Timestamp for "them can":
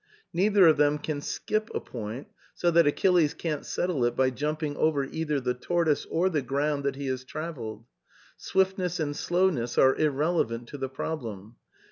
0.77-1.21